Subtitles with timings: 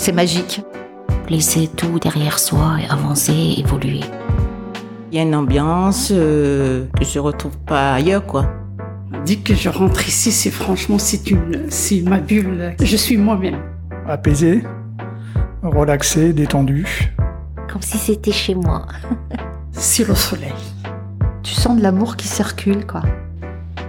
[0.00, 0.62] C'est magique.
[1.28, 4.00] Laisser tout derrière soi et avancer, évoluer.
[5.12, 8.50] Il y a une ambiance euh, que je retrouve pas ailleurs, quoi.
[9.26, 12.74] Dès que je rentre ici, c'est franchement, c'est une, c'est ma bulle.
[12.82, 13.58] Je suis moi-même.
[14.08, 14.64] Apaisé,
[15.62, 17.14] relaxé, détendu.
[17.70, 18.86] Comme si c'était chez moi.
[19.72, 20.52] C'est le soleil.
[21.42, 23.02] Tu sens de l'amour qui circule, quoi.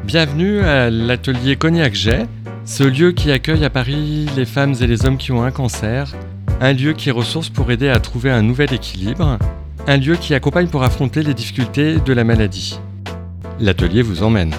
[0.03, 2.27] Bienvenue à l'atelier Cognac Jet,
[2.65, 6.13] ce lieu qui accueille à Paris les femmes et les hommes qui ont un cancer,
[6.59, 9.39] un lieu qui ressource pour aider à trouver un nouvel équilibre,
[9.87, 12.79] un lieu qui accompagne pour affronter les difficultés de la maladie.
[13.59, 14.53] L'atelier vous emmène.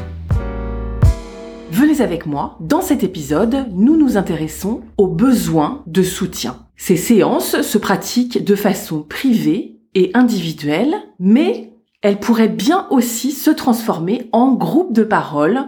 [1.70, 6.58] Venez avec moi, dans cet épisode, nous nous intéressons aux besoins de soutien.
[6.76, 13.50] Ces séances se pratiquent de façon privée et individuelle, mais elles pourraient bien aussi se
[13.50, 15.60] transformer en groupe de parole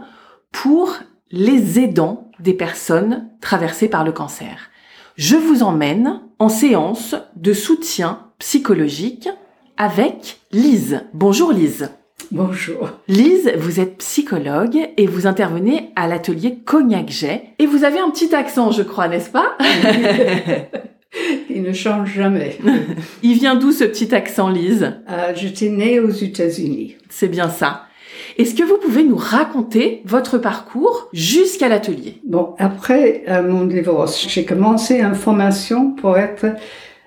[0.51, 0.99] pour
[1.35, 4.71] les aidants des personnes traversées par le cancer.
[5.17, 9.29] Je vous emmène en séance de soutien psychologique
[9.77, 11.03] avec Lise.
[11.13, 11.91] Bonjour Lise.
[12.31, 12.89] Bonjour.
[13.09, 17.43] Lise, vous êtes psychologue et vous intervenez à l'atelier Cognac Jet.
[17.59, 19.59] Et vous avez un petit accent, je crois, n'est-ce pas?
[21.51, 22.59] Il ne change jamais.
[23.25, 24.95] Il vient d'où ce petit accent, Lise?
[25.11, 26.97] Euh, J'étais née aux États-Unis.
[27.09, 27.87] C'est bien ça.
[28.37, 32.17] Est-ce que vous pouvez nous raconter votre parcours jusqu'à l'atelier?
[32.27, 36.47] Bon, après euh, mon divorce, j'ai commencé une formation pour être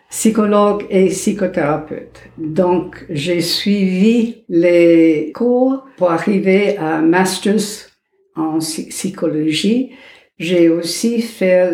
[0.09, 2.21] psychologue et psychothérapeute.
[2.37, 7.89] Donc, j'ai suivi les cours pour arriver à master's
[8.37, 9.91] en psy- psychologie.
[10.39, 11.69] J'ai aussi fait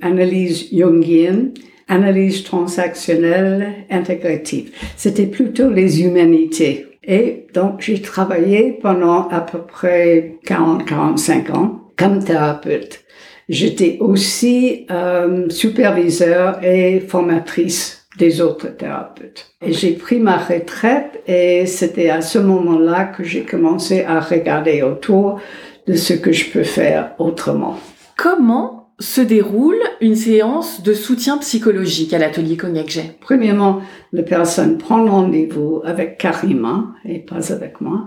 [0.00, 1.54] l'analyse jungienne,
[1.88, 4.70] analyse transactionnelle intégrative.
[4.96, 6.86] C'était plutôt les humanités.
[7.04, 13.00] Et donc, j'ai travaillé pendant à peu près 40-45 ans comme thérapeute.
[13.48, 19.54] J'étais aussi euh, superviseur et formatrice des autres thérapeutes.
[19.62, 24.82] Et j'ai pris ma retraite et c'était à ce moment-là que j'ai commencé à regarder
[24.82, 25.40] autour
[25.86, 27.78] de ce que je peux faire autrement.
[28.16, 33.82] Comment se déroule une séance de soutien psychologique à l'atelier Cognac Jet Premièrement,
[34.12, 38.06] la personne prend rendez-vous avec Karima et pas avec moi.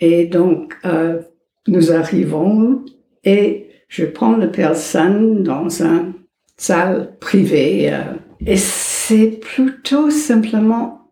[0.00, 1.20] Et donc, euh,
[1.66, 2.84] nous arrivons
[3.24, 6.12] et je prends la personne dans une
[6.56, 7.92] salle privée.
[7.92, 8.14] euh,
[8.46, 11.10] et c'est plutôt simplement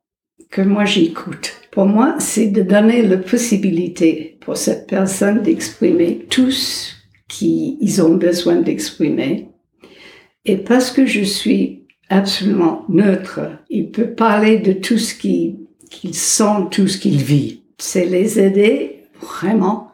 [0.50, 1.53] que moi j'écoute.
[1.72, 6.96] Pour moi, c'est de donner la possibilité pour cette personne d'exprimer tout ce
[7.28, 9.48] qu'ils ont besoin d'exprimer.
[10.44, 16.69] Et parce que je suis absolument neutre, il peut parler de tout ce qu'il sent,
[16.70, 17.62] tout ce qu'il vit.
[17.78, 19.92] C'est les aider vraiment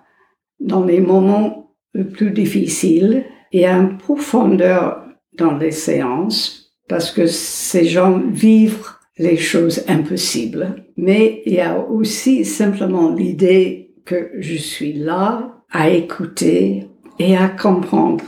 [0.60, 5.02] dans les moments les plus difficiles et une profondeur
[5.36, 8.88] dans les séances parce que ces gens vivent
[9.18, 10.84] les choses impossibles.
[10.96, 16.86] Mais il y a aussi simplement l'idée que je suis là à écouter
[17.18, 18.24] et à comprendre.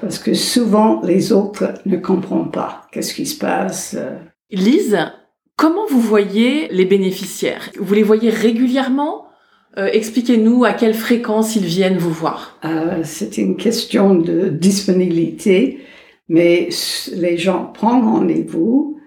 [0.00, 3.96] Parce que souvent, les autres ne comprennent pas qu'est-ce qui se passe?
[4.50, 4.98] Lise,
[5.56, 7.70] comment vous voyez les bénéficiaires?
[7.78, 9.26] Vous les voyez régulièrement?
[9.76, 12.58] Euh, Expliquez-nous à quelle fréquence ils viennent vous voir.
[12.64, 15.80] Euh, c'est une question de disponibilité,
[16.28, 16.68] mais
[17.12, 18.98] les gens prennent rendez-vous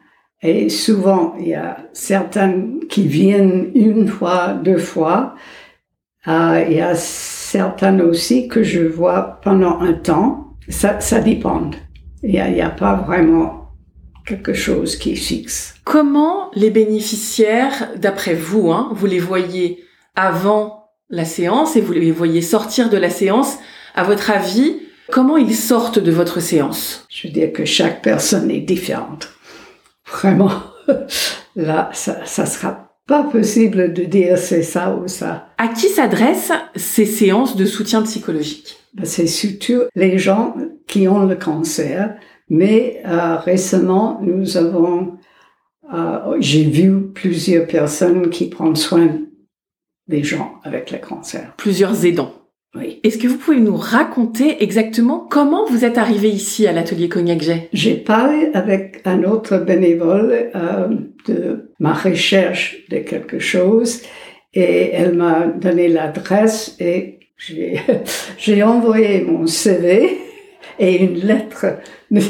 [0.42, 5.36] et souvent il y a certaines qui viennent une fois, deux fois.
[6.28, 6.96] Euh, il y a
[7.52, 10.56] certaines aussi que je vois pendant un temps.
[10.70, 11.70] Ça, ça dépend.
[12.24, 13.72] Il n'y a pas vraiment
[14.26, 15.76] quelque chose qui est fixe.
[15.84, 19.84] Comment les bénéficiaires, d'après vous, hein, vous les voyez
[20.16, 23.58] avant la séance et vous les voyez sortir de la séance,
[23.96, 24.78] à votre avis,
[25.12, 27.06] comment ils sortent de votre séance?
[27.10, 29.28] Je veux dire que chaque personne est différente.
[30.10, 30.52] Vraiment.
[31.58, 35.50] Là, ça, ça sera pas possible de dire c'est ça ou ça.
[35.58, 38.78] À qui s'adressent ces séances de soutien psychologique?
[38.94, 40.56] Ben, C'est surtout les gens
[40.88, 42.16] qui ont le cancer,
[42.50, 45.18] mais euh, récemment, nous avons,
[45.94, 49.10] euh, j'ai vu plusieurs personnes qui prennent soin
[50.08, 51.54] des gens avec le cancer.
[51.58, 52.34] Plusieurs aidants.
[52.74, 53.02] Oui.
[53.04, 57.42] Est-ce que vous pouvez nous raconter exactement comment vous êtes arrivé ici à l'atelier Cognac
[57.42, 60.88] Jet J'ai parlé avec un autre bénévole euh,
[61.28, 64.04] de ma recherche de quelque chose
[64.54, 67.20] et elle m'a donné l'adresse et
[68.38, 70.18] j'ai envoyé mon CV
[70.80, 71.66] et une lettre
[72.10, 72.22] de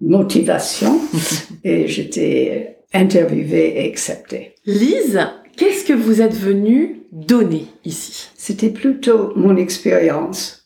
[0.00, 0.98] motivation
[1.64, 4.54] et j'étais interviewée et acceptée.
[4.66, 5.20] Lise,
[5.56, 10.62] qu'est-ce que vous êtes venue donner ici C'était plutôt mon expérience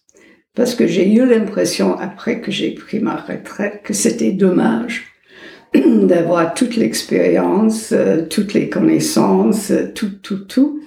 [0.54, 5.04] parce que j'ai eu l'impression après que j'ai pris ma retraite que c'était dommage
[5.74, 10.80] d'avoir toute l'expérience, euh, toutes les connaissances, euh, tout, tout, tout,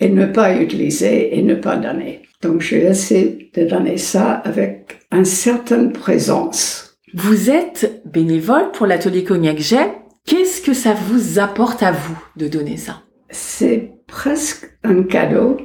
[0.00, 2.22] et ne pas utiliser et ne pas donner.
[2.42, 6.98] Donc j'ai essayé de donner ça avec une certaine présence.
[7.14, 9.90] Vous êtes bénévole pour l'atelier Cognac Jet.
[10.26, 13.02] Qu'est-ce que ça vous apporte à vous de donner ça?
[13.30, 15.58] C'est presque un cadeau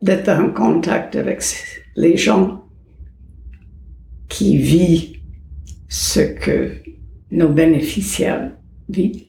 [0.00, 1.42] d'être en contact avec
[1.94, 2.64] les gens
[4.28, 5.18] qui vivent
[5.88, 6.72] ce que
[7.30, 8.50] nos bénéficiaires
[8.88, 9.26] vivent.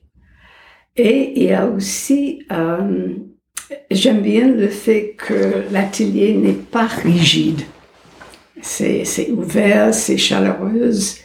[0.96, 3.16] Et il y a aussi, euh,
[3.92, 7.62] j'aime bien le fait que l'atelier n'est pas rigide.
[8.62, 11.18] C'est, ouvert, c'est chaleureuse,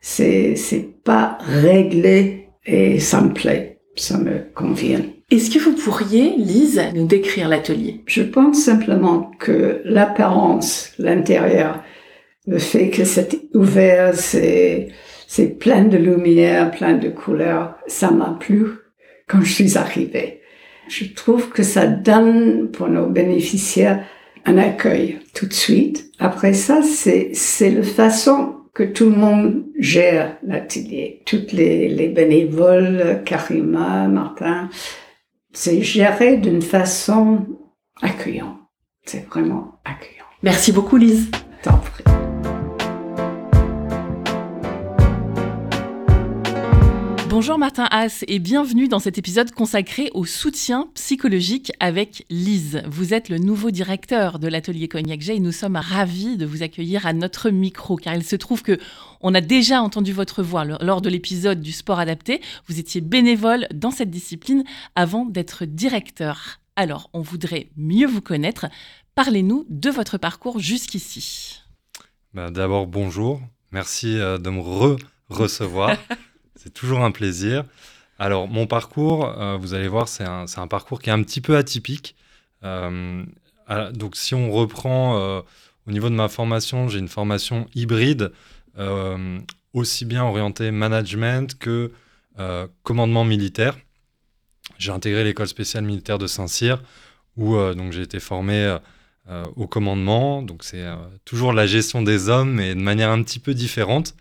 [0.00, 0.54] c'est
[1.02, 5.02] pas réglé et ça me plaît, ça me convient.
[5.30, 8.02] Est-ce que vous pourriez, Lise, nous décrire l'atelier?
[8.06, 11.82] Je pense simplement que l'apparence, l'intérieur,
[12.46, 14.90] le fait que c'est ouvert, c'est,
[15.58, 18.66] plein de lumière, plein de couleurs, ça m'a plu
[19.26, 20.42] quand je suis arrivée.
[20.88, 24.04] Je trouve que ça donne pour nos bénéficiaires
[24.44, 26.12] un accueil tout de suite.
[26.18, 31.22] Après ça, c'est, c'est la façon que tout le monde gère l'atelier.
[31.24, 34.68] Toutes les, les bénévoles, Karima, Martin,
[35.54, 37.46] c'est géré d'une façon
[38.02, 38.58] accueillante.
[39.06, 40.24] C'est vraiment accueillant.
[40.42, 41.30] Merci beaucoup, Lise.
[41.62, 42.13] T'en prie.
[47.34, 52.80] Bonjour Martin Haas et bienvenue dans cet épisode consacré au soutien psychologique avec Lise.
[52.86, 56.62] Vous êtes le nouveau directeur de l'atelier Cognac J et nous sommes ravis de vous
[56.62, 58.78] accueillir à notre micro car il se trouve que
[59.20, 62.40] on a déjà entendu votre voix lors de l'épisode du sport adapté.
[62.68, 64.62] Vous étiez bénévole dans cette discipline
[64.94, 66.60] avant d'être directeur.
[66.76, 68.66] Alors, on voudrait mieux vous connaître.
[69.16, 71.62] Parlez-nous de votre parcours jusqu'ici.
[72.32, 73.40] Ben, D'abord, bonjour.
[73.72, 75.96] Merci euh, de me re-recevoir.
[76.56, 77.64] C'est toujours un plaisir.
[78.18, 81.56] Alors, mon parcours, euh, vous allez voir, c'est un, parcours qui est un petit peu
[81.56, 82.14] atypique.
[82.62, 83.24] Euh,
[83.92, 85.40] donc, si on reprend euh,
[85.86, 88.32] au niveau de ma formation, j'ai une formation hybride,
[89.72, 91.92] aussi bien orientée management que
[92.82, 93.76] commandement militaire.
[94.78, 96.82] J'ai intégré l'école spéciale militaire de Saint-Cyr,
[97.36, 98.76] où donc j'ai été formé
[99.54, 100.42] au commandement.
[100.42, 100.84] Donc, c'est
[101.24, 104.16] toujours la gestion des hommes, mais de manière un petit peu différente.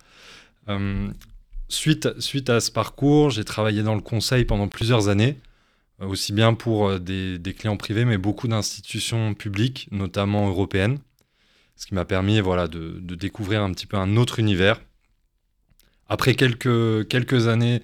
[1.74, 5.40] Suite, suite, à ce parcours, j'ai travaillé dans le conseil pendant plusieurs années,
[6.02, 11.00] euh, aussi bien pour euh, des, clients privés, mais beaucoup d'institutions publiques, notamment européennes,
[11.76, 14.80] ce qui m'a permis voilà, de, découvrir un petit peu un autre univers.
[16.08, 17.82] Après quelques, quelques années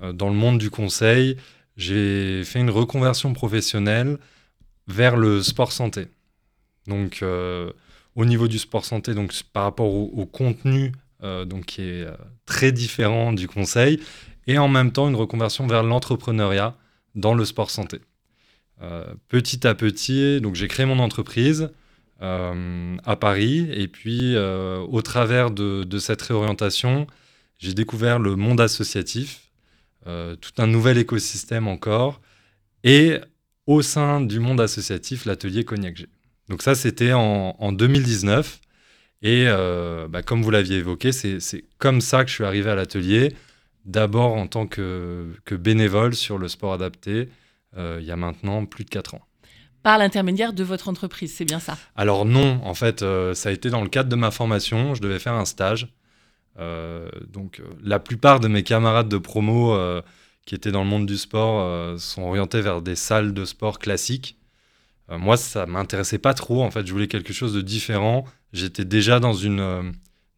[0.00, 1.36] euh, dans le monde du conseil,
[1.76, 4.16] j'ai fait une reconversion professionnelle
[4.88, 6.08] vers le sport santé.
[6.86, 7.22] Donc,
[8.14, 12.72] au niveau du sport santé, donc par rapport au, contenu donc qui est euh, très
[12.72, 14.00] différent du conseil,
[14.46, 16.76] et en même temps une reconversion vers l'entrepreneuriat
[17.14, 18.00] dans le sport santé.
[18.82, 21.70] Euh, petit à petit, donc j'ai créé mon entreprise
[22.22, 27.06] euh, à Paris, et puis euh, au travers de, cette réorientation,
[27.58, 29.42] j'ai découvert le monde associatif,
[30.04, 32.20] tout un nouvel écosystème encore,
[32.84, 33.18] et
[33.66, 36.06] au sein du monde associatif, l'atelier Cognac G.
[36.48, 38.60] Donc ça, c'était en 2019.
[39.22, 42.74] Et euh, bah, comme vous l'aviez évoqué, c'est comme ça que je suis arrivé à
[42.74, 43.34] l'atelier.
[43.84, 47.28] D'abord en tant que, que, bénévole sur le sport adapté,
[47.76, 49.22] euh, il y a maintenant plus de 4 ans.
[49.84, 51.78] Par l'intermédiaire de votre entreprise, c'est bien ça?
[51.94, 54.94] Alors non, en fait, euh, ça a été dans le cadre de ma formation.
[54.96, 55.88] Je devais faire un stage.
[57.28, 59.78] Donc la plupart de mes camarades de promo
[60.46, 64.38] qui étaient dans le monde du sport sont orientés vers des salles de sport classiques.
[65.10, 66.62] moi, ça m'intéressait pas trop.
[66.62, 68.24] En fait, je voulais quelque chose de différent
[68.56, 69.82] j'étais déjà dans une, euh,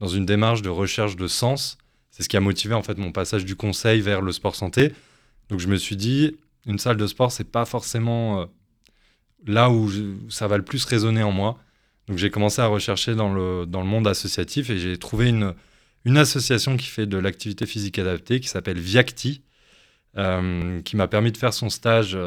[0.01, 1.79] dans une démarche de recherche de sens.
[2.11, 4.93] C'est ce qui a motivé en fait mon passage du conseil vers le sport santé.
[5.49, 8.47] Donc je me suis dit, une salle de sport, c'est pas forcément euh,
[9.47, 9.91] là où,
[10.29, 11.59] ça va le plus résonner en moi.
[12.07, 15.55] Donc j'ai commencé à rechercher dans le, dans le monde associatif et j'ai trouvé une,
[16.05, 19.43] une association qui fait de l'activité physique adaptée qui s'appelle Viacti,
[20.17, 22.19] euh, qui m'a permis de faire son stage,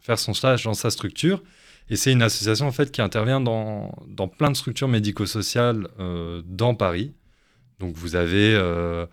[0.00, 1.42] faire son stage dans sa structure.
[1.90, 6.42] Et c'est une association en fait qui intervient dans, dans plein de structures médico-sociales euh,
[6.46, 7.12] dans Paris.
[7.80, 9.06] Donc vous avez euh,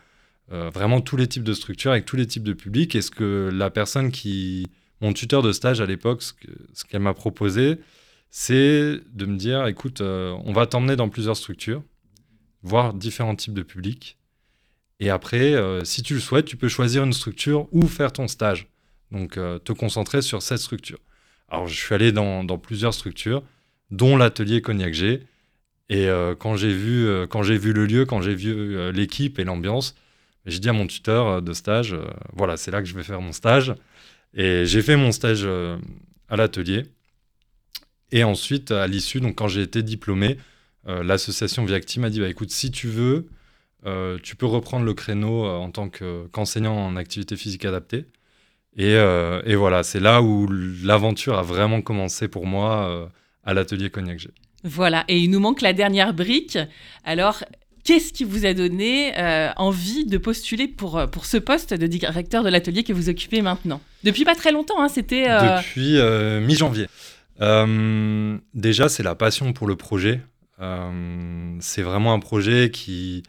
[0.52, 2.96] euh, vraiment tous les types de structures avec tous les types de publics.
[2.96, 4.68] Et ce que la personne qui,
[5.02, 7.80] mon tuteur de stage à l'époque, ce que- ce qu'elle m'a proposé,
[8.32, 11.84] c'est de me dire, écoute, on va t'emmener dans plusieurs structures,
[12.62, 14.18] voir différents types de publics.
[15.00, 18.68] Et après, si tu le souhaites, tu peux choisir une structure ou faire ton stage.
[19.12, 21.00] Donc, te concentrer sur cette structure.
[21.50, 23.44] Alors, je suis allé dans, plusieurs structures,
[23.92, 25.24] dont l'atelier Cognac G.
[25.90, 28.92] Et euh, quand j'ai vu, euh, quand j'ai vu le lieu, quand j'ai vu euh,
[28.92, 29.96] l'équipe et l'ambiance,
[30.46, 31.96] j'ai dit à mon tuteur de stage,
[32.34, 33.74] voilà, c'est là que je vais faire mon stage.
[34.34, 35.46] Et j'ai fait mon stage
[36.30, 36.84] à l'atelier.
[38.12, 40.38] Et ensuite, à l'issue, donc quand j'ai été diplômé,
[40.88, 43.28] l'association Viacti m'a dit, bah, écoute, si tu veux,
[44.24, 48.06] tu peux reprendre le créneau en tant que- qu'enseignant en activité physique adaptée.
[48.78, 50.48] Et, euh, et voilà, c'est là où
[50.84, 53.06] l'aventure a vraiment commencé pour moi euh,
[53.44, 54.30] à l'atelier Cognac G.
[54.64, 56.58] Voilà, et il nous manque la dernière brique.
[57.04, 57.44] Alors,
[57.84, 62.44] qu'est-ce qui vous a donné euh, envie de postuler pour, pour ce poste de directeur
[62.44, 63.82] de l'atelier que vous occupez maintenant?
[64.04, 65.28] Depuis pas très longtemps, hein, c'était...
[65.28, 65.98] Depuis
[66.46, 66.88] mi-janvier.
[68.54, 70.22] Déjà, c'est la passion pour le projet.
[71.60, 73.24] C'est vraiment un projet qui,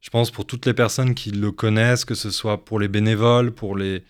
[0.00, 3.52] je pense, pour toutes les personnes qui le connaissent, que ce soit pour les bénévoles,
[3.52, 4.04] pour les,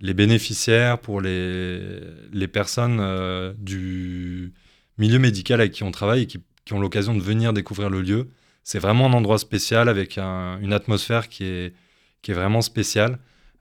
[0.00, 2.00] les bénéficiaires, pour les,
[2.32, 4.52] les personnes euh, du
[4.98, 8.00] milieu médical avec qui on travaille et qui, qui ont l'occasion de venir découvrir le
[8.02, 8.28] lieu,
[8.62, 11.74] c'est vraiment un endroit spécial avec un- une atmosphère qui est,
[12.22, 13.18] qui est vraiment spéciale.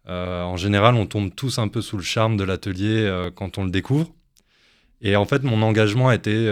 [0.07, 3.57] Euh, en général, on tombe tous un peu sous le charme de l'atelier euh, quand
[3.57, 4.13] on le découvre.
[5.01, 6.49] Et en fait, mon engagement a été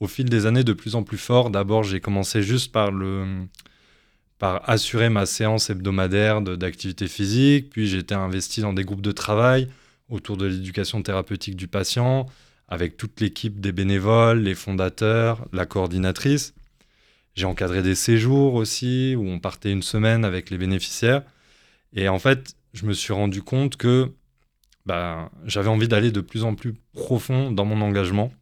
[0.00, 1.50] au fil des années de plus en plus fort.
[1.50, 3.24] D'abord, j'ai commencé juste par, le,
[4.42, 7.70] par assurer ma séance hebdomadaire d'activité physique.
[7.70, 9.68] Puis été investi dans des groupes de travail
[10.08, 12.26] autour de l'éducation thérapeutique du patient,
[12.66, 16.54] avec toute l'équipe des bénévoles, les fondateurs, la coordinatrice.
[17.36, 21.22] J'ai encadré des séjours aussi, où on partait une semaine avec les bénéficiaires.
[21.94, 24.10] Et en fait, je me suis rendu compte que
[24.86, 28.32] bah, j'avais envie d'aller de plus en plus profond dans mon engagement,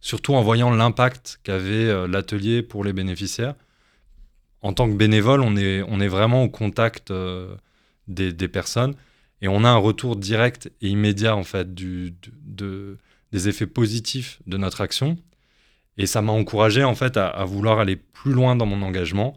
[0.00, 3.54] surtout en voyant l'impact qu'avait euh, l'atelier pour les bénéficiaires.
[4.62, 7.54] En tant que bénévole, on est, on est vraiment au contact euh,
[8.08, 8.94] des, des personnes
[9.40, 12.98] et on a un retour direct et immédiat en fait du, de,
[13.30, 15.16] des effets positifs de notre action.
[15.96, 19.36] Et ça m'a encouragé en fait à, vouloir aller plus loin dans mon engagement.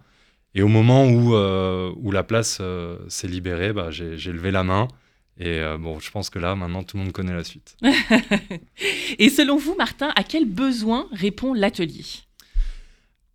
[0.53, 4.63] Et au moment où, euh, où la place euh, s'est libérée, bah, j'ai levé la
[4.63, 4.87] main.
[5.39, 7.75] Et bon, je pense que là, maintenant, tout le monde connaît la suite.
[9.17, 12.03] Et selon vous, Martin, à quel besoin répond l'atelier?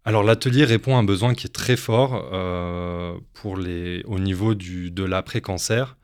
[0.07, 4.55] Alors, l'atelier répond à un besoin qui est très fort euh, pour les, au niveau
[4.55, 5.97] du, de l'après-cancer.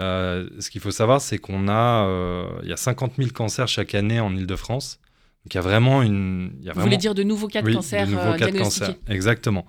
[0.00, 3.68] Euh, ce qu'il faut savoir, c'est qu'on a, euh, il y a 50 000 cancers
[3.68, 4.98] chaque année en Ile-de-France.
[5.44, 6.50] Donc, il y a vraiment une.
[6.58, 8.36] il y a Vous vraiment- voulez dire de nouveaux cas de Oui, cancer de nouveaux
[8.36, 8.94] cas de cancer.
[9.08, 9.64] Exactement.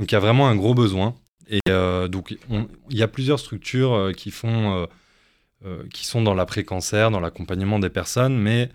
[0.00, 1.14] Donc il y a vraiment un gros besoin.
[1.48, 1.60] Et
[2.10, 4.88] donc on- il y a plusieurs structures qui font,
[5.92, 8.70] qui sont dans l'après-cancer, dans l'accompagnement des personnes, mais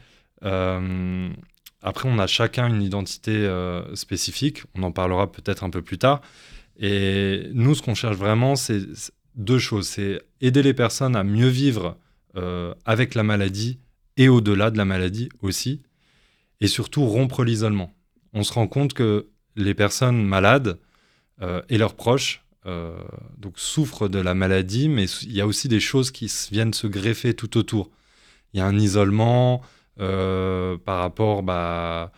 [0.45, 1.29] euh,
[1.81, 4.63] après on a chacun une identité euh, spécifique.
[4.75, 6.21] On en parlera peut-être un peu plus tard.
[6.77, 8.81] Et nous, ce qu'on cherche vraiment, c'est
[9.35, 9.87] deux choses.
[9.87, 11.97] C'est aider les personnes à mieux vivre
[12.35, 13.79] euh, avec la maladie
[14.17, 15.81] et au-delà de la maladie aussi.
[16.61, 17.93] Et surtout rompre l'isolement.
[18.33, 20.77] On se rend compte que les personnes malades
[21.41, 22.43] euh, et leurs proches
[23.39, 26.85] donc souffrent de la maladie, mais il y a aussi des choses qui viennent se
[26.85, 27.89] greffer tout autour.
[28.53, 29.63] Il y a un isolement
[29.99, 32.11] euh, par rapport bah,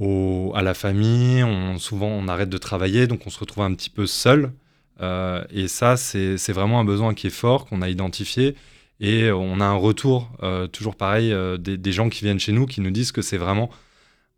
[0.00, 1.42] à la famille.
[1.42, 4.52] On, souvent, on arrête de travailler, donc on se retrouve un petit peu seul.
[5.00, 8.54] Euh, et ça, c'est vraiment un besoin qui est fort, qu'on a identifié.
[9.00, 12.80] Et on a un retour, euh, toujours pareil, des, gens qui viennent chez nous qui
[12.80, 13.70] nous disent que c'est vraiment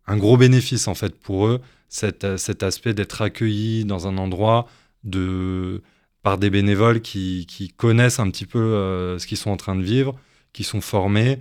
[0.07, 2.23] un gros bénéfice en fait pour eux, cet,
[2.63, 4.67] aspect d'être accueillis dans un endroit
[6.23, 10.15] par des bénévoles qui, connaissent un petit peu ce qu'ils sont en train de vivre,
[10.53, 11.39] qui sont formés,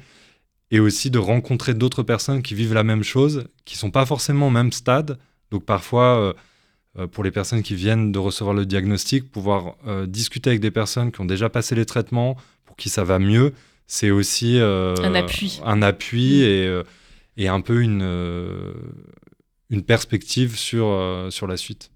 [0.71, 4.49] et aussi de rencontrer d'autres personnes qui vivent la même chose, qui sont pas forcément
[4.49, 5.19] au même stade.
[5.50, 6.33] Donc parfois, euh,
[6.99, 10.71] euh, pour les personnes qui viennent de recevoir le diagnostic, pouvoir euh, discuter avec des
[10.71, 13.53] personnes qui ont déjà passé les traitements, pour qui ça va mieux,
[13.87, 15.61] c'est aussi euh, Un appui.
[15.65, 16.45] un appui Mm.
[16.45, 16.83] et,
[17.37, 18.03] et un peu une,
[19.71, 20.87] une perspective sur,
[21.31, 21.91] sur la suite.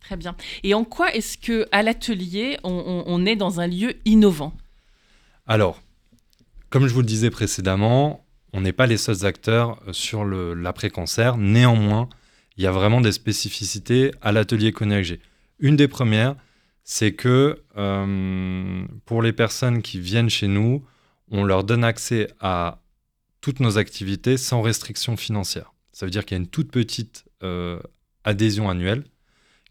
[0.00, 0.34] Très bien.
[0.64, 4.52] Et en quoi est-ce que à l'atelier, on, on- on est dans un lieu innovant?
[5.46, 5.80] Alors,
[6.70, 11.36] comme je vous le disais précédemment, on n'est pas les seuls acteurs euh, sur l'après-cancer.
[11.36, 12.08] Néanmoins,
[12.56, 15.20] il y a vraiment des spécificités à l'atelier Cognac G.
[15.58, 16.36] Une des premières,
[16.84, 20.84] c'est que euh, pour les personnes qui viennent chez nous,
[21.30, 22.82] on leur donne accès à
[23.40, 25.72] toutes nos activités sans restriction financière.
[25.92, 27.24] Ça veut dire qu'il y a une toute petite
[28.24, 29.04] adhésion annuelle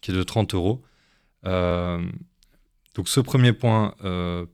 [0.02, 0.82] qui est de 30 euros.
[2.96, 3.94] Donc ce premier point,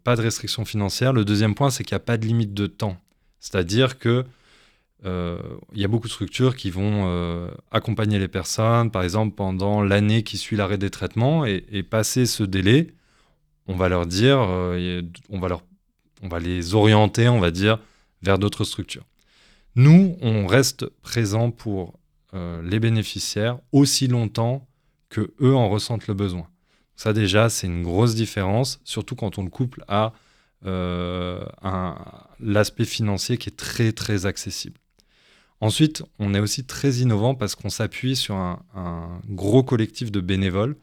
[0.03, 1.13] pas de restriction financière.
[1.13, 2.97] Le deuxième point, c'est qu'il n'y a pas de limite de temps.
[3.39, 4.25] C'est-à-dire que
[5.05, 5.37] euh,
[5.73, 9.83] il y a beaucoup de structures qui vont euh, accompagner les personnes, par exemple pendant
[9.83, 12.87] l'année qui suit l'arrêt des traitements, et, et, passer ce délai,
[13.67, 15.63] on va leur dire, euh, on, va leur,
[16.23, 17.79] on va les orienter, on va dire,
[18.23, 19.05] vers d'autres structures.
[19.75, 21.99] Nous, on reste présent pour
[22.63, 24.67] les bénéficiaires aussi longtemps
[25.07, 26.49] que eux en ressentent le besoin.
[26.95, 30.13] Ça déjà, c'est une grosse différence, surtout quand on le couple à
[32.39, 34.79] l'aspect financier qui est très très accessible.
[35.61, 40.75] Ensuite, on est aussi très innovant parce qu'on s'appuie sur un, gros collectif de bénévoles.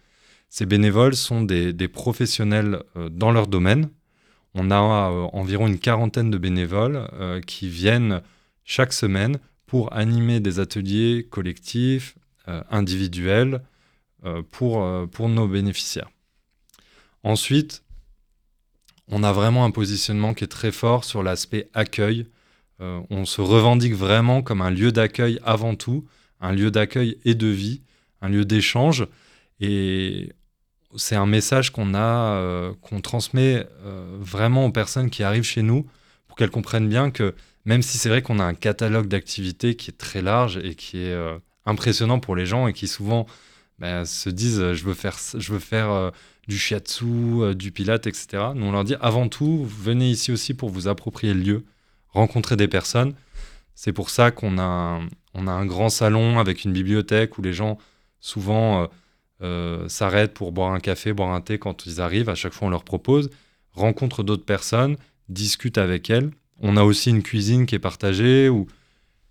[0.49, 3.91] Ces bénévoles sont des, professionnels euh, dans leur domaine.
[4.55, 4.77] On a
[5.11, 8.23] euh, environ une quarantaine de bénévoles euh, qui viennent
[8.65, 12.17] chaque semaine pour animer des ateliers collectifs,
[12.71, 13.63] individuels,
[14.51, 16.11] pour, pour nos bénéficiaires.
[17.25, 17.83] Ensuite,
[19.09, 22.27] on a vraiment un positionnement qui est très fort sur l'aspect accueil
[22.83, 26.05] euh, on se revendique vraiment comme un lieu d'accueil avant tout,
[26.41, 27.83] un lieu d'accueil et de vie,
[28.21, 29.07] un lieu d'échange.
[29.61, 30.33] Et
[30.97, 35.63] c'est un message qu'on a, euh, qu'on transmet euh, vraiment aux personnes qui arrivent chez
[35.63, 35.87] nous
[36.27, 39.91] pour qu'elles comprennent bien que même si c'est vrai qu'on a un catalogue d'activités qui
[39.91, 41.17] est très large et qui est
[41.65, 43.27] impressionnant pour les gens et qui souvent
[43.79, 46.13] bah, se disent je veux faire, je veux faire
[46.49, 48.49] du shiatsu, du pilate, etc.
[48.55, 51.65] Nous on leur dit avant tout venez ici aussi pour vous approprier le lieu,
[52.09, 53.15] rencontrer des personnes.
[53.75, 55.01] C'est pour ça qu'on a,
[55.35, 57.79] on a un grand salon avec une bibliothèque où les gens
[58.21, 58.87] souvent euh,
[59.43, 62.29] euh, s'arrêtent pour boire un café, boire un thé quand ils arrivent.
[62.29, 63.31] À chaque fois, on leur propose,
[63.73, 64.97] rencontrent d'autres personnes,
[65.29, 66.31] discutent avec elles.
[66.61, 68.67] On a aussi une cuisine qui est partagée où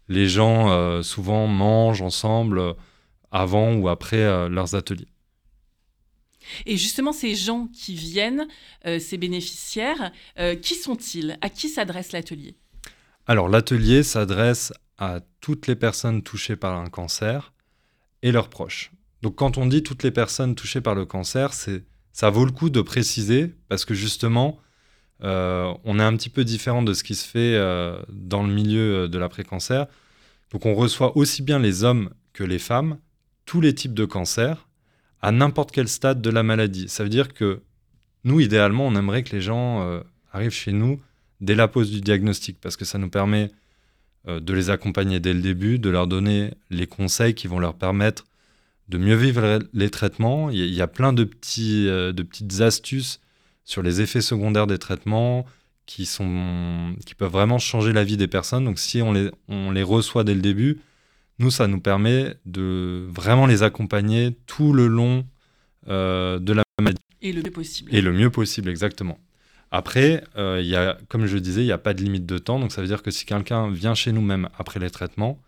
[0.09, 2.75] les gens euh, souvent mangent ensemble
[3.31, 5.07] avant ou après leurs ateliers.
[6.65, 8.47] Et justement, ces gens qui viennent,
[8.83, 10.11] ces bénéficiaires,
[10.61, 11.37] qui sont-ils?
[11.41, 12.55] À qui s'adresse l'atelier?
[13.27, 17.53] Alors l'atelier s'adresse à toutes les personnes touchées par un cancer
[18.23, 18.91] et leurs proches.
[19.21, 22.51] Donc quand on dit toutes les personnes touchées par le cancer, c'est ça vaut le
[22.51, 24.59] coup de préciser parce que justement,
[25.23, 28.53] euh, on est un petit peu différent de ce qui se fait euh, dans le
[28.53, 29.87] milieu euh, de l'après-cancer.
[30.51, 32.97] Donc on reçoit aussi bien les hommes que les femmes,
[33.51, 34.69] tous les types de cancers,
[35.21, 36.87] à n'importe quel stade de la maladie.
[36.87, 37.59] Ça veut dire que
[38.23, 41.01] nous, idéalement, on aimerait que les gens arrivent chez nous
[41.41, 43.51] dès la pose du diagnostic, parce que ça nous permet
[44.29, 47.73] euh, de les accompagner dès le début, de leur donner les conseils qui vont leur
[47.73, 48.23] permettre
[48.87, 50.49] de mieux vivre les traitements.
[50.49, 53.19] Il y a, plein de, petits, euh, de petites astuces
[53.65, 55.45] sur les effets secondaires des traitements
[55.85, 58.63] qui, sont, qui peuvent vraiment changer la vie des personnes.
[58.63, 60.79] Donc si on les, on les reçoit dès le début,
[61.41, 65.25] nous, ça nous permet de vraiment les accompagner tout le long
[65.87, 66.99] euh, de la maladie.
[67.21, 67.93] Et le mieux possible.
[67.93, 69.19] Et le mieux possible, exactement.
[69.71, 72.59] Après, euh, y a, comme je disais, il n'y a pas de limite de temps.
[72.59, 75.41] Donc ça veut dire que si quelqu'un vient chez nous même après les traitements,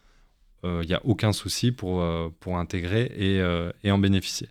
[0.64, 4.48] il euh, n'y a aucun souci pour, euh, pour intégrer et, euh, et, en bénéficier.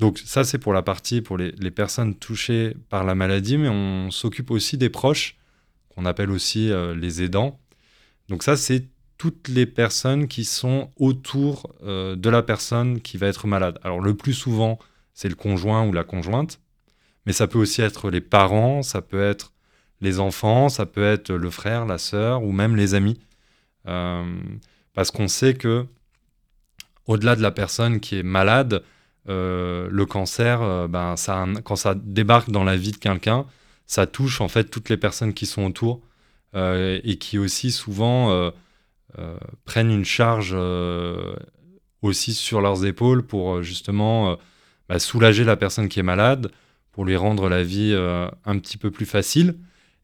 [0.00, 3.68] Donc ça, c'est pour la partie pour les, les, personnes touchées par la maladie, mais
[3.68, 5.36] on s'occupe aussi des proches,
[5.90, 7.60] qu'on appelle aussi les aidants.
[8.28, 8.86] Donc ça, c'est
[9.20, 13.78] toutes les personnes qui sont autour de la personne qui va être malade.
[13.82, 14.78] Alors le plus souvent,
[15.12, 16.58] c'est le conjoint ou la conjointe
[17.26, 19.52] mais ça peut aussi être les parents, ça peut être
[20.00, 23.20] les enfants, ça peut être le frère, la sœur ou même les amis.
[23.86, 24.24] Euh,
[24.94, 25.86] parce qu'on sait que
[27.06, 28.82] au-delà de la personne qui est malade,
[29.28, 31.14] euh, le cancer, euh, ben,
[31.64, 33.46] quand ça débarque dans la vie de quelqu'un,
[33.86, 36.00] ça touche en fait toutes les personnes qui sont autour
[36.52, 38.50] et qui aussi souvent
[39.64, 40.56] prennent une charge
[42.02, 44.36] aussi sur leurs épaules pour justement
[44.90, 46.50] bah, soulager la personne qui est malade,
[46.90, 49.56] pour lui rendre la vie euh, un petit peu plus facile.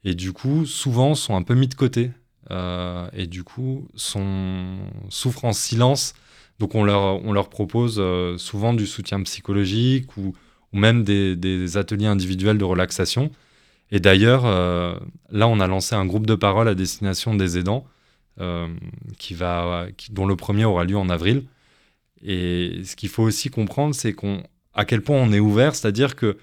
[0.05, 2.12] Et du coup, souvent, sont un peu mis de côté.
[2.53, 6.14] Euh, et du coup, souffrent en silence.
[6.61, 10.35] Donc, on leur, on leur propose euh, souvent du soutien psychologique ou,
[10.73, 13.33] ou même des, des, ateliers individuels de relaxation.
[13.90, 14.45] Et d'ailleurs,
[15.31, 17.87] là, on a lancé un groupe de parole à destination des aidants,
[19.18, 21.44] qui va, dont le premier aura lieu en avril.
[22.22, 24.42] Et ce qu'il faut aussi comprendre, c'est qu'on,
[24.75, 26.37] à quel point on est ouvert, c'est-à-dire que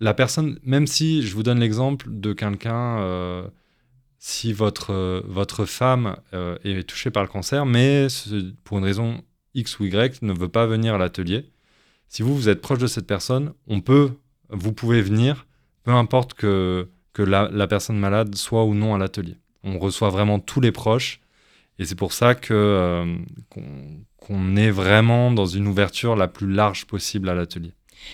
[0.00, 3.46] la personne, même si je vous donne l'exemple de quelqu'un, euh,
[4.18, 8.06] si votre, euh, votre femme euh, est touchée par le cancer, mais
[8.64, 9.22] pour une raison
[9.54, 11.50] X ou Y ne veut pas venir à l'atelier,
[12.08, 14.12] si vous, vous êtes proche de cette personne, on peut,
[14.48, 15.46] vous pouvez venir,
[15.84, 19.36] peu importe que, que la, personne malade soit ou non à l'atelier.
[19.64, 21.20] On reçoit vraiment tous les proches.
[21.78, 23.16] Et c'est pour ça que
[24.18, 27.72] qu'on est vraiment dans une ouverture la plus large possible à l'atelier.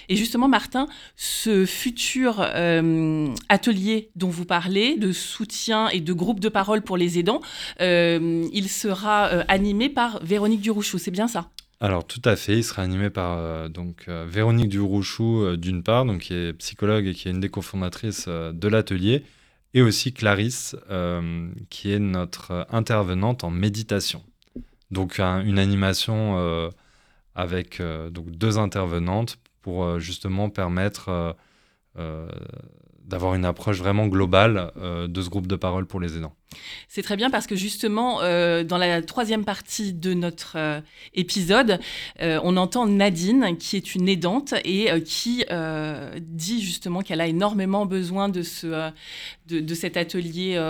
[0.08, 6.40] Et justement, Martin, ce futur euh, atelier dont vous parlez, de soutien et de groupe
[6.40, 7.40] de parole pour les aidants,
[7.80, 11.50] euh, il sera euh, animé par Véronique Durouchou, c'est bien ça?
[11.80, 16.32] Alors tout à fait, il sera animé par donc Véronique Durouchou d'une part, donc qui
[16.32, 19.24] est psychologue et qui est une des cofondatrices de l'atelier,
[19.76, 20.74] et aussi Clarisse,
[21.70, 24.24] qui est notre intervenante en méditation.
[24.90, 26.72] Donc une animation
[27.34, 31.32] avec donc deux intervenantes pour euh, justement permettre euh,
[31.98, 32.28] euh,
[33.06, 36.34] d'avoir une approche vraiment globale de ce groupe de parole pour les aidants.
[36.88, 40.82] C'est très bien parce que justement, dans la troisième partie de notre
[41.14, 41.78] épisode,
[42.20, 45.44] on entend Nadine, qui est une aidante et qui
[46.20, 48.90] dit justement qu'elle a énormément besoin de, ce,
[49.48, 50.60] de cet atelier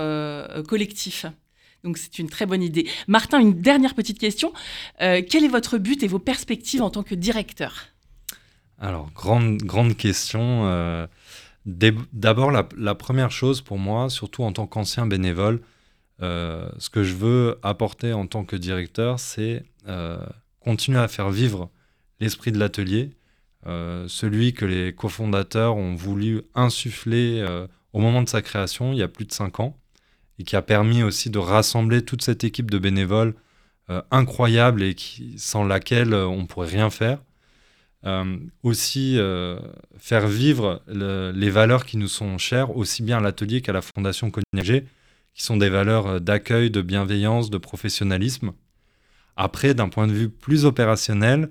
[0.68, 1.27] collectif.
[1.85, 2.88] Donc c'est une très bonne idée.
[3.07, 4.53] Martin, une dernière petite question.
[4.99, 7.87] quel est votre but et vos perspectives en tant que directeur?
[8.79, 11.09] Alors, grande, grande question.
[11.66, 15.61] Euh, d'abord, la, première chose pour moi, surtout en tant qu'ancien bénévole,
[16.22, 20.18] euh, ce que je veux apporter en tant que directeur, c'est euh,
[20.61, 21.70] continuer à faire vivre
[22.20, 23.11] l'esprit de l'atelier,
[24.07, 27.44] celui que les cofondateurs ont voulu insuffler
[27.92, 29.76] au moment de sa création, il y a plus de cinq ans,
[30.38, 33.35] et qui a permis aussi de rassembler toute cette équipe de bénévoles
[34.12, 34.94] incroyable et
[35.37, 37.18] sans laquelle on ne pourrait rien faire.
[38.04, 39.59] Euh, aussi euh,
[39.96, 44.30] faire vivre les valeurs qui nous sont chères, aussi bien à l'atelier qu'à la Fondation
[44.30, 44.85] Cognac
[45.35, 48.52] qui sont des valeurs euh, d'accueil, de bienveillance, de professionnalisme.
[49.37, 51.50] Après, d'un point de vue plus opérationnel,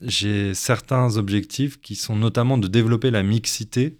[0.00, 3.98] j'ai certains objectifs qui sont notamment de développer la mixité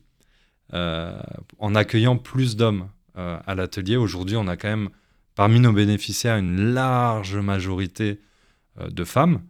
[0.73, 3.97] en accueillant plus d'hommes à l'atelier.
[3.97, 4.89] Aujourd'hui, on a quand même
[5.35, 8.19] parmi nos bénéficiaires une large majorité
[8.81, 9.43] de femmes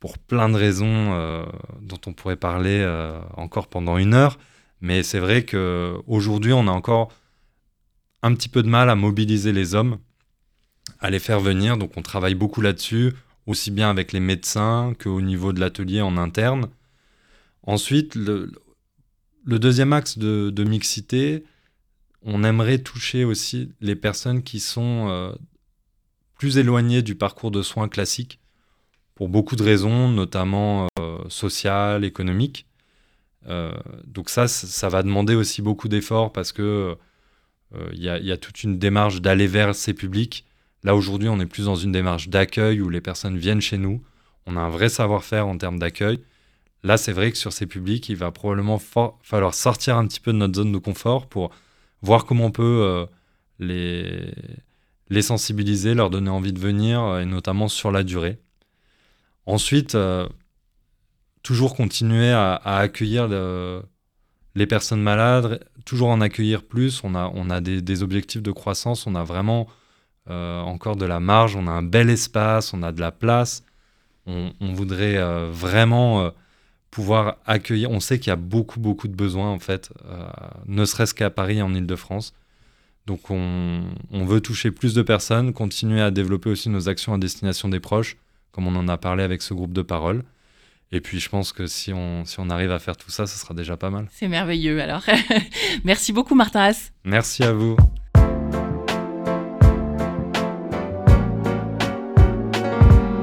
[0.00, 1.44] pour plein de raisons euh,
[1.80, 4.38] dont on pourrait parler euh, encore pendant une heure.
[4.80, 7.12] Mais c'est vrai qu'aujourd'hui, on a encore
[8.22, 9.98] un petit peu de mal à mobiliser les hommes,
[11.00, 11.76] à les faire venir.
[11.76, 13.12] Donc on travaille beaucoup là-dessus,
[13.46, 16.68] aussi bien avec les médecins qu'au niveau de l'atelier en interne.
[17.64, 18.52] Ensuite, le,
[19.46, 21.44] deuxième axe de, mixité,
[22.22, 25.32] on aimerait toucher aussi les personnes qui sont euh,
[26.38, 28.40] plus éloignées du parcours de soins classique
[29.18, 32.66] pour beaucoup de raisons, notamment euh, sociales, économiques.
[33.48, 33.72] Euh,
[34.06, 36.96] donc ça, ça va demander aussi beaucoup d'efforts parce que
[37.74, 40.46] euh, il y, a toute une démarche d'aller vers ces publics.
[40.84, 44.00] Là aujourd'hui, on est plus dans une démarche d'accueil où les personnes viennent chez nous.
[44.46, 46.20] On a un vrai savoir-faire en termes d'accueil.
[46.84, 48.80] Là, c'est vrai que sur ces publics, il va probablement
[49.22, 51.50] falloir sortir un petit peu de notre zone de confort pour
[52.02, 53.08] voir comment on peut
[53.58, 54.32] les,
[55.10, 58.38] les sensibiliser, leur donner envie de venir, et notamment sur la durée.
[59.48, 60.28] Ensuite, euh,
[61.42, 63.26] toujours continuer à, accueillir
[64.54, 67.02] les personnes malades, toujours en accueillir plus.
[67.02, 69.66] On a, des, objectifs de croissance, on a vraiment
[70.28, 73.64] euh, encore de la marge, on a un bel espace, on a de la place.
[74.26, 76.30] On, voudrait euh, vraiment
[76.90, 77.90] pouvoir accueillir.
[77.90, 79.90] On sait qu'il y a beaucoup, beaucoup de besoins, en fait,
[80.66, 82.34] ne serait-ce qu'à Paris en Ile-de-France.
[83.06, 87.18] Donc on, on, veut toucher plus de personnes, continuer à développer aussi nos actions à
[87.18, 88.18] destination des proches
[88.52, 90.24] comme on en a parlé avec ce groupe de parole.
[90.90, 93.38] Et puis je pense que si on, si on arrive à faire tout ça, ce
[93.38, 94.08] sera déjà pas mal.
[94.10, 95.04] C'est merveilleux alors.
[95.84, 96.90] Merci beaucoup Martin Haas.
[97.04, 97.76] Merci à vous.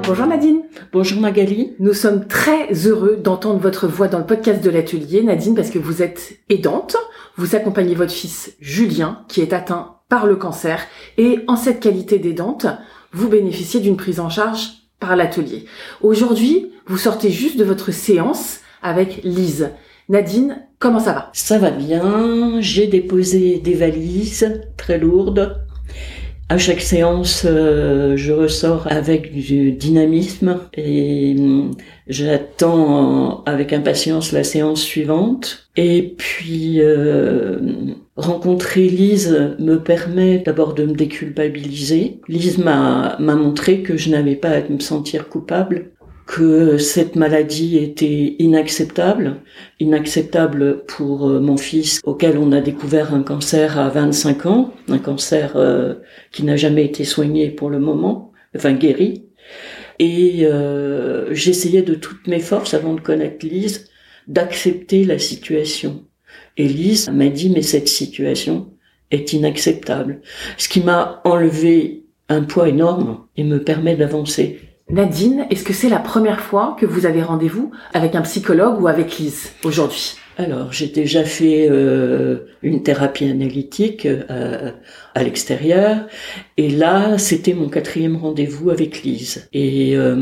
[0.07, 0.61] Bonjour Nadine.
[0.93, 1.73] Bonjour Magali.
[1.79, 5.79] Nous sommes très heureux d'entendre votre voix dans le podcast de l'atelier, Nadine, parce que
[5.79, 6.95] vous êtes aidante.
[7.37, 10.85] Vous accompagnez votre fils Julien, qui est atteint par le cancer.
[11.17, 12.67] Et en cette qualité d'aidante,
[13.11, 15.65] vous bénéficiez d'une prise en charge par l'atelier.
[16.01, 19.71] Aujourd'hui, vous sortez juste de votre séance avec Lise.
[20.07, 21.29] Nadine, comment ça va?
[21.33, 22.61] Ça va bien.
[22.61, 25.64] J'ai déposé des valises très lourdes.
[26.47, 31.71] À chaque séance, euh, je ressors avec du dynamisme et hum,
[32.07, 35.71] j'attends avec impatience la séance suivante.
[35.75, 37.57] Et puis, euh,
[38.15, 42.21] rencontrer Lise me permet d'abord de me déculpabiliser.
[42.27, 45.93] Lise m'a montré que je n'avais pas à me sentir coupable
[46.25, 49.41] que cette maladie était inacceptable,
[49.79, 54.97] inacceptable pour euh, mon fils auquel on a découvert un cancer à 25 ans, un
[54.97, 55.95] cancer euh,
[56.31, 59.25] qui n'a jamais été soigné pour le moment, enfin guéri.
[59.99, 63.89] Et euh, j'essayais de toutes mes forces avant de connaître Lise
[64.27, 66.05] d'accepter la situation.
[66.57, 68.71] Et Lise m'a dit mais cette situation
[69.11, 70.21] est inacceptable.
[70.57, 74.59] Ce qui m'a enlevé un poids énorme et me permet d'avancer.
[74.89, 78.87] Nadine, est-ce que c'est la première fois que vous avez rendez-vous avec un psychologue ou
[78.87, 80.17] avec Lise aujourd'hui?
[80.37, 84.71] Alors, j'ai déjà fait euh, une thérapie analytique euh,
[85.15, 86.05] à l'extérieur,
[86.57, 89.49] et là, c'était mon quatrième rendez-vous avec Lise.
[89.51, 90.15] Et euh,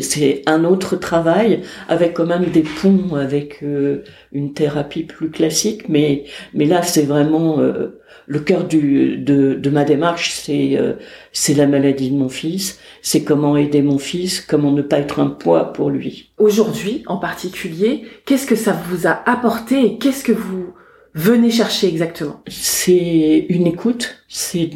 [0.00, 5.88] c'est un autre travail avec quand même des ponts avec euh, une thérapie plus classique,
[5.88, 10.94] mais mais là, c'est vraiment euh, le cœur du, de, de ma démarche, c'est euh,
[11.32, 15.20] c'est la maladie de mon fils, c'est comment aider mon fils, comment ne pas être
[15.20, 16.32] un poids pour lui.
[16.38, 20.74] Aujourd'hui, en particulier, qu'est-ce que ça vous a apporté et qu'est-ce que vous
[21.14, 22.42] venez chercher exactement?
[22.48, 24.70] C'est une écoute, c'est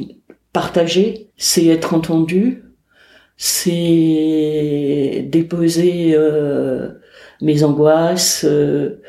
[0.57, 2.65] partager, c'est être entendu,
[3.37, 6.93] c'est déposer euh,
[7.43, 8.45] mes angoisses.
[8.45, 9.03] euh,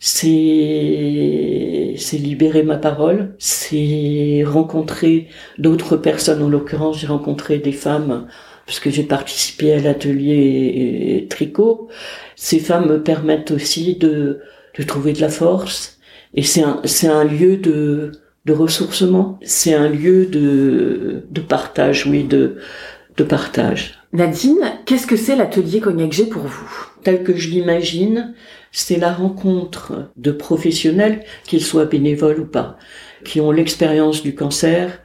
[0.00, 5.28] c'est c'est libérer ma parole, c'est rencontrer
[5.58, 6.42] d'autres personnes.
[6.42, 8.28] En l'occurrence, j'ai rencontré des femmes
[8.66, 11.88] parce que j'ai participé à l'atelier tricot.
[12.36, 14.40] Ces femmes me permettent aussi de
[14.78, 15.98] de trouver de la force.
[16.34, 18.12] Et c'est un c'est un lieu de
[18.44, 19.38] de ressourcement.
[19.42, 22.56] C'est un lieu de de partage, oui, de
[23.16, 23.98] de partage.
[24.12, 26.86] Nadine, qu'est-ce que c'est l'atelier Cognac G pour vous?
[27.02, 28.34] Tel que je l'imagine,
[28.70, 32.78] c'est la rencontre de professionnels, qu'ils soient bénévoles ou pas,
[33.24, 35.00] qui ont l'expérience du cancer,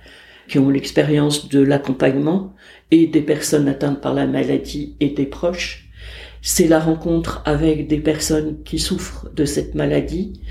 [0.47, 2.54] qui ont l'expérience de l'accompagnement
[2.91, 5.89] et des personnes atteintes par la maladie et des proches.
[6.41, 10.41] C'est la rencontre avec des personnes qui souffrent de cette maladie.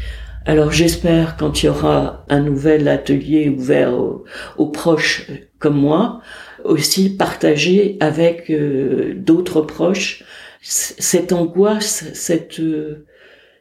[0.47, 5.27] Alors j'espère quand il y aura un nouvel atelier ouvert aux, proches
[5.59, 6.21] comme moi,
[6.65, 10.25] aussi partager avec euh, d'autres proches
[10.63, 13.07] cette angoisse, cette euh,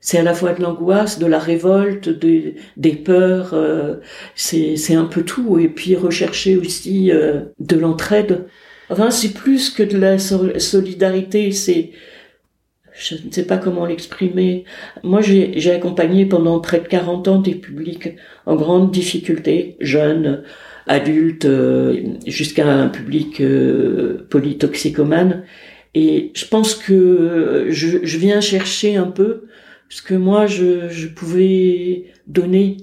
[0.02, 3.95] c'est à la fois de l'angoisse, de la révolte, de- des peurs, euh,
[4.36, 5.58] c'est un peu tout.
[5.60, 8.45] Et puis rechercher aussi euh, de l'entraide.
[8.91, 11.91] Enfin, c'est plus que de la sol- solidarité, c'est
[12.97, 14.63] je ne sais pas comment l'exprimer.
[15.03, 18.10] Moi, j'ai accompagné pendant près de 40 ans des publics
[18.45, 20.43] en grande difficulté, jeunes,
[20.88, 25.43] adultes, euh, jusqu'à un public euh, polytoxicomane.
[25.93, 29.43] Et je pense que je, je viens chercher un peu
[29.89, 32.77] ce que moi je, je pouvais donner.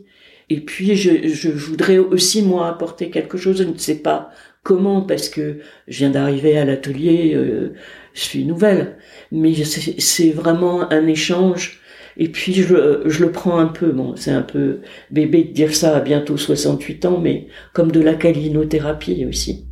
[0.50, 3.58] Et puis je, je voudrais aussi moi apporter quelque chose.
[3.58, 4.30] Je ne sais pas
[4.62, 7.74] comment parce que je viens d'arriver à l'atelier, euh,
[8.14, 8.96] je suis nouvelle.
[9.30, 11.80] Mais c'est vraiment un échange.
[12.16, 15.74] Et puis je, je le prends un peu, bon, c'est un peu bébé de dire
[15.74, 19.66] ça à bientôt 68 ans, mais comme de la calinothérapie aussi.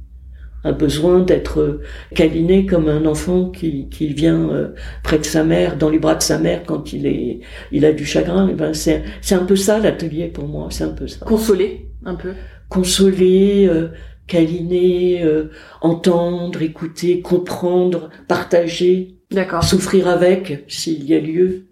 [0.62, 1.80] Un besoin d'être
[2.14, 4.68] câliné comme un enfant qui, qui vient euh,
[5.02, 7.40] près de sa mère, dans les bras de sa mère quand il est,
[7.72, 8.48] il a du chagrin.
[8.48, 11.24] Et ben c'est, c'est un peu ça l'atelier pour moi, c'est un peu ça.
[11.24, 12.32] Consoler un peu
[12.68, 13.88] Consoler, euh,
[14.30, 19.64] câliner, euh, entendre, écouter, comprendre, partager, D'accord.
[19.64, 21.64] souffrir avec s'il y a lieu.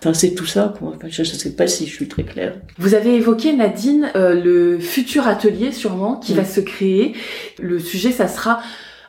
[0.00, 0.74] Enfin, c'est tout ça.
[0.78, 0.94] Quoi.
[0.96, 2.54] Enfin, je ne sais pas si je suis très claire.
[2.78, 7.14] Vous avez évoqué, Nadine, euh, le futur atelier sûrement qui va se créer.
[7.60, 8.60] Le sujet, ça sera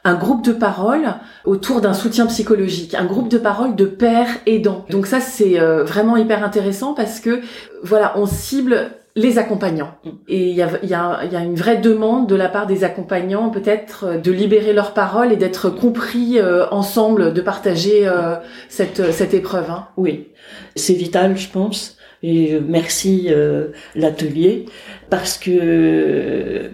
[0.04, 4.86] un groupe de parole autour d'un soutien psychologique, un groupe de parole de pères aidants.
[4.90, 7.42] Donc ça, c'est euh, vraiment hyper intéressant parce que,
[7.84, 9.94] voilà, on cible les accompagnants.
[10.04, 10.10] Mm.
[10.28, 12.84] Et il y a, y, a, y a une vraie demande de la part des
[12.84, 18.36] accompagnants, peut-être, euh, de libérer leurs paroles et d'être compris euh, ensemble, de partager euh,
[18.70, 19.70] cette, cette épreuve.
[19.70, 19.88] Hein.
[19.98, 20.30] Oui,
[20.76, 21.98] c'est vital, je pense.
[22.24, 24.66] Et euh, merci euh, l'atelier
[25.10, 26.70] parce que euh,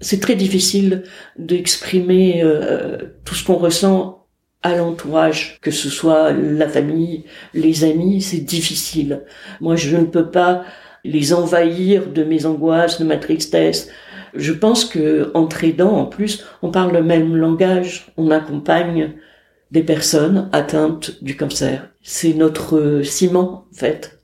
[0.00, 1.04] c'est très difficile
[1.38, 4.26] d'exprimer euh, tout ce qu'on ressent
[4.62, 9.22] à l'entourage, que ce soit la famille, les amis, c'est difficile.
[9.60, 10.62] Moi, je ne peux pas
[11.04, 13.88] les envahir de mes angoisses, de ma tristesse.
[14.34, 19.12] Je pense que entre aidants, en plus, on parle le même langage, on accompagne
[19.70, 21.88] des personnes atteintes du cancer.
[22.02, 24.22] C'est notre ciment, en fait.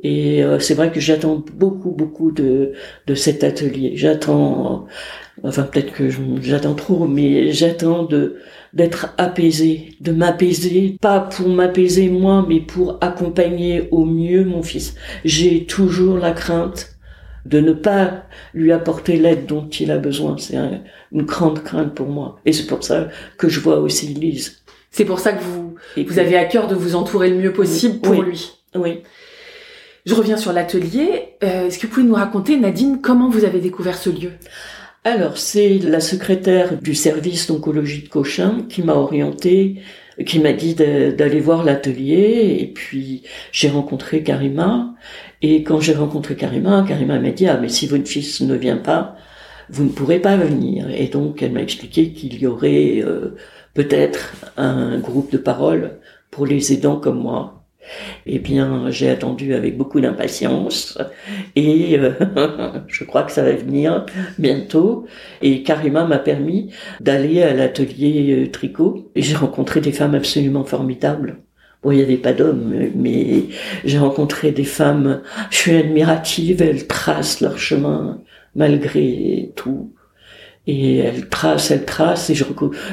[0.00, 2.72] Et euh, c'est vrai que j'attends beaucoup, beaucoup de,
[3.06, 3.92] de cet atelier.
[3.96, 4.86] J'attends,
[5.42, 6.10] enfin peut-être que
[6.42, 8.36] j'attends trop, mais j'attends de
[8.76, 14.94] d'être apaisé, de m'apaiser, pas pour m'apaiser moi, mais pour accompagner au mieux mon fils.
[15.24, 16.92] J'ai toujours la crainte
[17.46, 20.36] de ne pas lui apporter l'aide dont il a besoin.
[20.38, 22.38] C'est un- une grande crainte pour moi.
[22.44, 23.08] Et c'est pour ça
[23.38, 24.58] que je vois aussi Lise.
[24.90, 27.36] C'est pour ça que vous, Et vous que- avez à cœur de vous entourer le
[27.36, 28.24] mieux possible pour Oui.
[28.26, 28.50] lui.
[28.74, 28.98] Oui.
[30.04, 31.08] Je reviens sur l'atelier.
[31.42, 34.32] Euh, Est-ce que vous pouvez nous raconter, Nadine, comment vous avez découvert ce lieu?
[35.06, 39.76] Alors, c'est la secrétaire du service d'oncologie de Cochin qui m'a orientée
[40.26, 42.56] qui m'a dit d'aller voir l'atelier.
[42.58, 44.96] Et puis j'ai rencontré Karima.
[45.42, 48.78] Et quand j'ai rencontré Karima, Karima m'a dit ah mais si votre fils ne vient
[48.78, 49.14] pas,
[49.70, 50.90] vous ne pourrez pas venir.
[50.90, 53.36] Et donc elle m'a expliqué qu'il y aurait euh,
[53.74, 56.00] peut-être un groupe de parole
[56.32, 57.55] pour les aidants comme moi.
[58.26, 60.98] Eh bien, j'ai attendu avec beaucoup d'impatience
[61.54, 62.12] et euh,
[62.88, 64.06] je crois que ça va venir
[64.38, 65.06] bientôt.
[65.42, 66.70] Et Karima m'a permis
[67.00, 71.38] d'aller à l'atelier euh, tricot et j'ai rencontré des femmes absolument formidables.
[71.82, 73.44] Bon, il n'y avait pas d'hommes, mais
[73.84, 78.22] j'ai rencontré des femmes, je suis admirative, elles tracent leur chemin
[78.54, 79.92] malgré tout.
[80.66, 82.44] Et elles tracent, elles tracent, et je,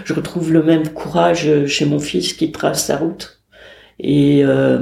[0.06, 3.43] je retrouve le même courage chez mon fils qui trace sa route.
[4.00, 4.80] Et euh,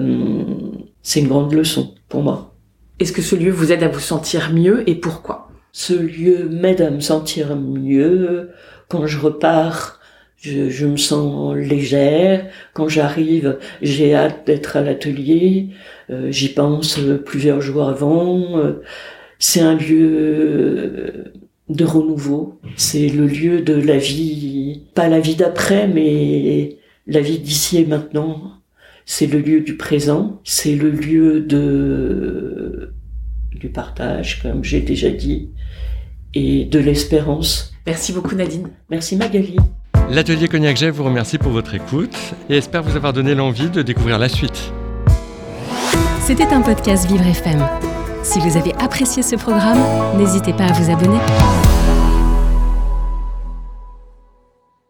[1.01, 2.55] c'est une grande leçon pour moi.
[2.99, 5.49] Est-ce que ce lieu vous aide à vous sentir mieux et pourquoi?
[5.71, 8.49] Ce lieu m'aide à me sentir mieux.
[8.89, 9.99] Quand je repars,
[10.37, 12.47] je, je me sens légère.
[12.73, 15.69] Quand j'arrive, j'ai hâte d'être à l'atelier.
[16.09, 18.61] Euh, J'y pense plusieurs jours avant.
[19.39, 21.33] C'est un lieu
[21.69, 22.59] de renouveau.
[22.75, 27.85] C'est le lieu de la vie, pas la vie d'après, mais la vie d'ici et
[27.85, 28.60] maintenant
[29.05, 32.93] c'est le lieu du présent, c'est le lieu de
[33.51, 35.49] du partage, comme j'ai déjà dit,
[36.33, 37.73] et de l'espérance.
[37.85, 38.69] Merci beaucoup Nadine.
[38.89, 39.55] Merci Magali.
[40.09, 42.15] L'atelier Cognac vous remercie pour votre écoute
[42.49, 44.71] et espère vous avoir donné l'envie de découvrir la suite.
[46.21, 47.65] C'était un podcast Vivre FM.
[48.23, 49.79] Si vous avez apprécié ce programme,
[50.17, 51.19] n'hésitez pas à vous abonner.